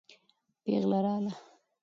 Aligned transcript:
پېغله 0.63 0.99
راغله. 1.05 1.33